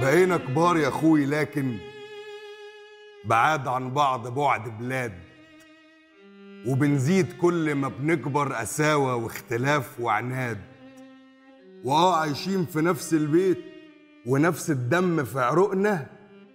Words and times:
بقينا 0.00 0.36
كبار 0.36 0.76
يا 0.76 0.88
أخوي 0.88 1.26
لكن 1.26 1.76
بعاد 3.24 3.68
عن 3.68 3.90
بعض 3.90 4.28
بعد 4.34 4.78
بلاد. 4.78 5.12
وبنزيد 6.66 7.32
كل 7.40 7.74
ما 7.74 7.88
بنكبر 7.88 8.52
قساوة 8.52 9.14
واختلاف 9.14 10.00
وعناد. 10.00 10.58
وآه 11.84 12.16
عايشين 12.16 12.66
في 12.66 12.80
نفس 12.80 13.14
البيت 13.14 13.58
ونفس 14.26 14.70
الدم 14.70 15.24
في 15.24 15.40
عروقنا 15.40 16.06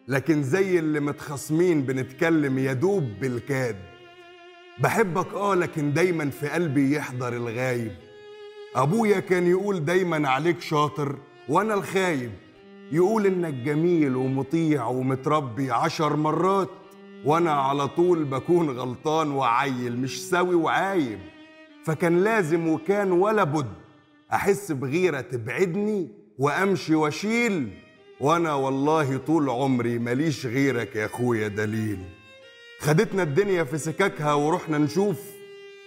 لكن 0.08 0.44
زي 0.44 0.80
اللي 0.80 1.00
متخاصمين 1.00 1.82
بنتكلم 1.82 2.60
يدوب 2.60 3.04
بالكاد. 3.22 3.76
بحبك 4.80 5.34
آه 5.34 5.56
لكن 5.56 5.94
دايما 5.94 6.30
في 6.30 6.50
قلبي 6.50 6.96
يحضر 6.96 7.34
الغايب. 7.34 7.96
أبويا 8.76 9.20
كان 9.20 9.48
يقول 9.48 9.86
دايما 9.86 10.30
عليك 10.30 10.62
شاطر 10.62 11.18
وأنا 11.50 11.74
الخايب. 11.74 12.32
يقول 12.92 13.26
إنك 13.26 13.54
جميل 13.54 14.16
ومطيع 14.16 14.88
ومتربي 14.88 15.72
عشر 15.72 16.16
مرات 16.16 16.70
وأنا 17.26 17.52
على 17.52 17.88
طول 17.88 18.24
بكون 18.24 18.70
غلطان 18.70 19.32
وعيل 19.32 19.98
مش 19.98 20.30
سوي 20.30 20.56
وعايب. 20.56 21.20
فكان 21.86 22.24
لازم 22.24 22.68
وكان 22.68 23.12
ولا 23.12 23.44
بد 23.44 23.74
أحس 24.34 24.72
بغيرة 24.72 25.22
تبعدني 25.22 26.10
وأمشي 26.40 26.96
وأشيل. 26.96 27.70
وأنا 28.20 28.54
والله 28.54 29.18
طول 29.18 29.50
عمري 29.50 30.00
ماليش 30.00 30.46
غيرك 30.46 30.96
يا 30.96 31.06
أخويا 31.06 31.48
دليل. 31.48 32.00
خدتنا 32.80 33.24
الدنيا 33.24 33.64
في 33.64 33.78
سكاكها 33.78 34.34
ورحنا 34.34 34.78
نشوف 34.78 35.20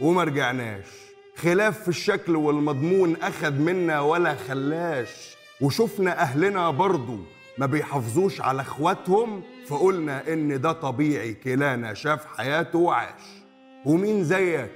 وما 0.00 0.24
رجعناش. 0.24 0.86
خلاف 1.36 1.82
في 1.82 1.88
الشكل 1.88 2.36
والمضمون 2.36 3.16
اخد 3.16 3.60
منا 3.60 4.00
ولا 4.00 4.34
خلاش. 4.34 5.37
وشفنا 5.60 6.20
أهلنا 6.22 6.70
برضو 6.70 7.18
ما 7.58 7.66
بيحافظوش 7.66 8.40
على 8.40 8.60
أخواتهم 8.62 9.42
فقلنا 9.66 10.32
إن 10.32 10.60
ده 10.60 10.72
طبيعي 10.72 11.34
كلانا 11.34 11.94
شاف 11.94 12.26
حياته 12.36 12.78
وعاش. 12.78 13.22
ومين 13.84 14.24
زيك؟ 14.24 14.70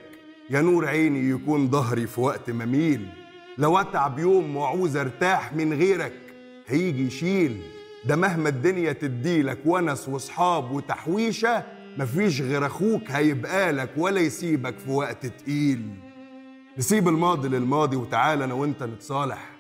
يا 0.51 0.61
نور 0.61 0.89
عيني 0.89 1.31
يكون 1.31 1.71
ظهري 1.71 2.07
في 2.07 2.21
وقت 2.21 2.51
ما 2.51 2.65
ميل. 2.65 3.07
لو 3.59 3.79
أتعب 3.79 4.19
يوم 4.19 4.57
وعوز 4.57 4.97
أرتاح 4.97 5.53
من 5.53 5.73
غيرك 5.73 6.13
هيجي 6.67 7.07
يشيل. 7.07 7.63
ده 8.05 8.17
مهما 8.17 8.49
الدنيا 8.49 8.93
تديلك 8.93 9.59
ونس 9.67 10.09
وصحاب 10.09 10.71
وتحويشة 10.71 11.63
مفيش 11.99 12.41
غير 12.41 12.67
أخوك 12.67 13.11
هيبقالك 13.11 13.91
ولا 13.97 14.21
يسيبك 14.21 14.79
في 14.79 14.91
وقت 14.91 15.27
تقيل. 15.27 15.89
نسيب 16.79 17.09
الماضي 17.09 17.49
للماضي 17.49 17.97
وتعالى 17.97 18.45
أنا 18.45 18.55
وأنت 18.55 18.83
نتصالح. 18.83 19.51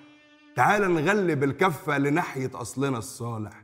تعالى 0.56 0.86
نغلب 0.86 1.44
الكفة 1.44 1.98
لناحية 1.98 2.50
أصلنا 2.54 2.98
الصالح. 2.98 3.62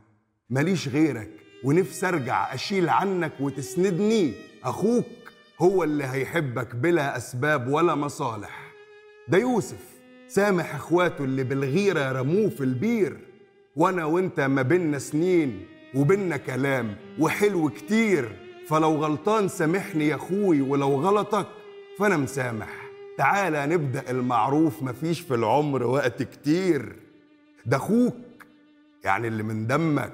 ماليش 0.49 0.87
غيرك 0.87 1.31
ونفسي 1.63 2.07
أرجع 2.07 2.53
أشيل 2.53 2.89
عنك 2.89 3.31
وتسندني. 3.39 4.33
أخوك 4.63 5.05
هو 5.59 5.83
اللي 5.83 6.03
هيحبك 6.03 6.75
بلا 6.75 7.17
أسباب 7.17 7.67
ولا 7.67 7.95
مصالح. 7.95 8.71
ده 9.27 9.37
يوسف 9.37 9.83
سامح 10.27 10.75
إخواته 10.75 11.23
اللي 11.23 11.43
بالغيرة 11.43 12.11
رموه 12.11 12.49
في 12.49 12.61
البير. 12.63 13.17
وأنا 13.75 14.05
وأنت 14.05 14.39
ما 14.39 14.61
بينا 14.61 14.99
سنين 14.99 15.65
وبينا 15.95 16.37
كلام 16.37 16.95
وحلو 17.19 17.69
كتير. 17.69 18.35
فلو 18.67 18.95
غلطان 18.95 19.47
سامحني 19.47 20.07
يا 20.07 20.15
أخوي 20.15 20.61
ولو 20.61 21.01
غلطك 21.01 21.47
فأنا 21.99 22.17
مسامح. 22.17 22.88
تعالى 23.19 23.65
نبدأ 23.65 24.11
المعروف 24.11 24.83
مفيش 24.83 25.21
في 25.21 25.35
العمر 25.35 25.83
وقت 25.83 26.23
كتير. 26.23 26.95
ده 27.65 27.77
أخوك 27.77 28.15
يعني 29.03 29.27
اللي 29.27 29.43
من 29.43 29.67
دمك. 29.67 30.13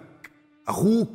أخوك 0.67 1.09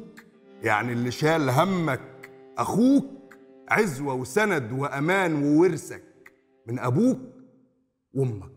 يعني 0.62 0.92
اللي 0.92 1.10
شال 1.10 1.50
همك. 1.50 2.30
أخوك 2.58 3.34
عزوة 3.68 4.14
وسند 4.14 4.72
وأمان 4.72 5.42
وورثك. 5.42 6.02
من 6.66 6.78
أبوك 6.78 7.18
وأمك. 8.14 8.52